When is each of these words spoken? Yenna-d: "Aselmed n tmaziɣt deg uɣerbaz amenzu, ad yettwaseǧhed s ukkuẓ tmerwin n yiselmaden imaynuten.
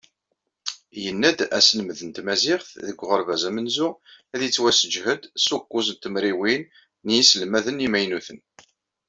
Yenna-d: 1.03 1.39
"Aselmed 1.57 1.99
n 2.03 2.09
tmaziɣt 2.15 2.67
deg 2.87 2.97
uɣerbaz 3.03 3.43
amenzu, 3.49 3.89
ad 4.33 4.41
yettwaseǧhed 4.43 5.21
s 5.43 5.47
ukkuẓ 5.55 5.87
tmerwin 5.93 6.61
n 7.05 7.07
yiselmaden 7.15 7.85
imaynuten. 7.87 8.39